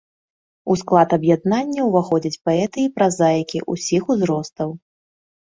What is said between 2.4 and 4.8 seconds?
паэты і празаікі ўсіх узростаў.